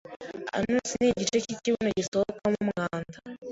[0.57, 3.15] anus ni igice cyo ku kibuno gisohokamo umwanda